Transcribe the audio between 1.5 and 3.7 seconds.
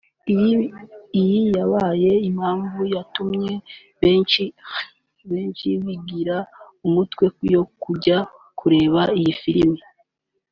yabaye impamvu yatumye